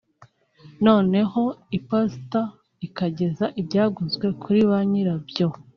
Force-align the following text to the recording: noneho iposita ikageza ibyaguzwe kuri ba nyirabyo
noneho 0.85 1.43
iposita 1.77 2.41
ikageza 2.87 3.45
ibyaguzwe 3.61 4.27
kuri 4.41 4.61
ba 4.69 4.79
nyirabyo 4.89 5.47